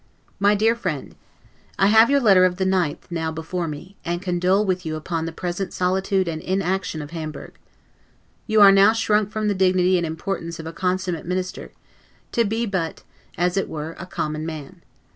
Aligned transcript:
MY 0.39 0.55
DEAR 0.55 0.75
FRIEND: 0.75 1.13
I 1.77 1.85
have 1.85 2.09
your 2.09 2.19
letter 2.19 2.43
of 2.43 2.55
the 2.55 2.65
9th 2.65 3.11
now 3.11 3.31
before 3.31 3.67
me, 3.67 3.97
and 4.03 4.19
condole 4.19 4.65
with 4.65 4.83
you 4.83 4.95
upon 4.95 5.25
the 5.25 5.31
present 5.31 5.73
solitude 5.73 6.27
and 6.27 6.41
inaction 6.41 7.03
of 7.03 7.11
Hamburg. 7.11 7.59
You 8.47 8.61
are 8.61 8.71
now 8.71 8.93
shrunk 8.93 9.29
from 9.29 9.47
the 9.47 9.53
dignity 9.53 9.97
and 9.97 10.07
importance 10.07 10.57
of 10.57 10.65
a 10.65 10.73
consummate 10.73 11.27
minister, 11.27 11.69
to 12.31 12.43
be 12.43 12.65
but, 12.65 13.03
as 13.37 13.57
it 13.57 13.69
were, 13.69 13.95
a 13.99 14.07
common 14.07 14.43
man. 14.43 14.81